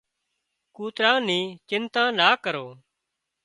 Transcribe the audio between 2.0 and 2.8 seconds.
نا ڪرو